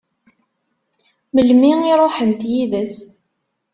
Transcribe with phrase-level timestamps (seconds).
[1.33, 2.97] Melmi i ṛuḥent yid-s?